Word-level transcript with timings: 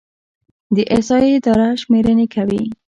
د 0.75 0.77
احصایې 0.93 1.29
اداره 1.37 1.67
شمیرنې 1.81 2.27
کوي 2.35 2.63